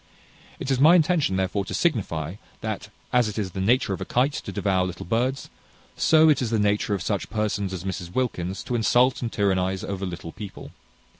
It 0.59 0.71
is 0.71 0.79
my 0.79 0.95
intention, 0.95 1.35
therefore, 1.35 1.63
to 1.65 1.75
signify, 1.75 2.37
that, 2.61 2.89
as 3.13 3.29
it 3.29 3.37
is 3.37 3.51
the 3.51 3.61
nature 3.61 3.93
of 3.93 4.01
a 4.01 4.05
kite 4.05 4.33
to 4.33 4.51
devour 4.51 4.83
little 4.83 5.05
birds, 5.05 5.47
so 5.95 6.27
is 6.29 6.41
it 6.41 6.45
the 6.49 6.57
nature 6.57 6.95
of 6.95 7.03
such 7.03 7.29
persons 7.29 7.71
as 7.71 7.83
Mrs 7.83 8.15
Wilkins 8.15 8.63
to 8.63 8.73
insult 8.73 9.21
and 9.21 9.31
tyrannize 9.31 9.83
over 9.83 10.03
little 10.07 10.31
people. 10.31 10.71